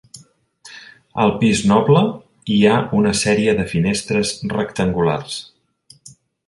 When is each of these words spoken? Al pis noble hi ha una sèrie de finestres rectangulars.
Al 1.25 1.33
pis 1.43 1.61
noble 1.73 2.01
hi 2.55 2.57
ha 2.71 2.79
una 3.01 3.15
sèrie 3.23 3.57
de 3.61 3.69
finestres 3.77 4.35
rectangulars. 4.59 5.39